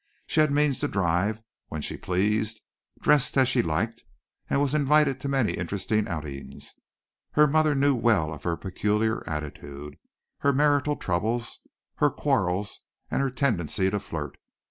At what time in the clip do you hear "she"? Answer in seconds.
0.25-0.39, 1.83-1.95, 3.47-3.61